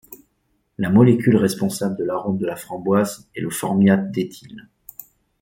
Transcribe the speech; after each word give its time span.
La 0.79 0.89
molécule 0.89 1.35
responsable 1.35 1.95
de 1.95 2.03
l'arôme 2.03 2.39
de 2.39 2.47
la 2.47 2.55
framboise 2.55 3.29
est 3.35 3.41
le 3.41 3.51
formiate 3.51 4.09
d'éthyle. 4.11 4.67